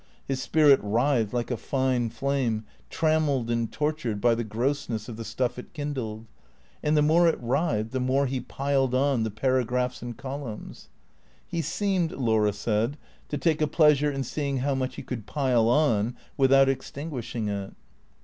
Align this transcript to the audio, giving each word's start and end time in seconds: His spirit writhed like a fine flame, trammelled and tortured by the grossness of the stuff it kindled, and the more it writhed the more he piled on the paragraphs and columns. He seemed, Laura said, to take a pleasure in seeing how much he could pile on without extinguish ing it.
His 0.27 0.41
spirit 0.41 0.79
writhed 0.81 1.31
like 1.31 1.51
a 1.51 1.57
fine 1.57 2.09
flame, 2.09 2.63
trammelled 2.89 3.51
and 3.51 3.71
tortured 3.71 4.19
by 4.19 4.33
the 4.33 4.43
grossness 4.43 5.07
of 5.07 5.15
the 5.15 5.23
stuff 5.23 5.59
it 5.59 5.73
kindled, 5.73 6.25
and 6.81 6.97
the 6.97 7.03
more 7.03 7.27
it 7.27 7.37
writhed 7.39 7.91
the 7.91 7.99
more 7.99 8.25
he 8.25 8.39
piled 8.39 8.95
on 8.95 9.21
the 9.21 9.29
paragraphs 9.29 10.01
and 10.01 10.17
columns. 10.17 10.89
He 11.45 11.61
seemed, 11.61 12.13
Laura 12.13 12.51
said, 12.51 12.97
to 13.29 13.37
take 13.37 13.61
a 13.61 13.67
pleasure 13.67 14.09
in 14.09 14.23
seeing 14.23 14.57
how 14.57 14.73
much 14.73 14.95
he 14.95 15.03
could 15.03 15.27
pile 15.27 15.69
on 15.69 16.15
without 16.35 16.67
extinguish 16.67 17.35
ing 17.35 17.49
it. 17.49 17.73